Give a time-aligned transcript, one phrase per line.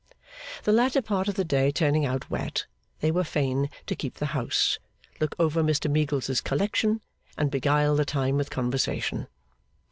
[0.63, 2.65] The latter part of the day turning out wet,
[3.01, 4.79] they were fain to keep the house,
[5.19, 7.01] look over Mr Meagles's collection,
[7.37, 9.27] and beguile the time with conversation.